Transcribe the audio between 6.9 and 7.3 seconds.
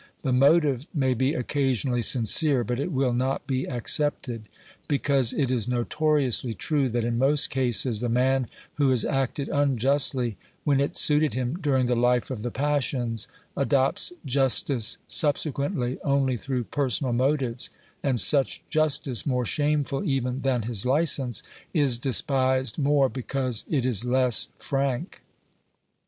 in